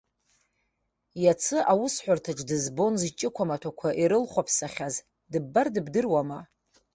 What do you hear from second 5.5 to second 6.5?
дыбдыруама.